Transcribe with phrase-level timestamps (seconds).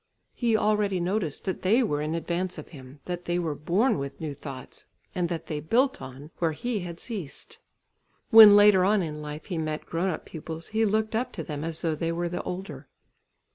[0.33, 4.19] He already noticed that they were in advance of him, that they were born with
[4.19, 7.59] new thoughts, and that they built on, where he had ceased.
[8.31, 11.63] When later on in life, he met grown up pupils, he looked up to them
[11.63, 12.87] as though they were the older.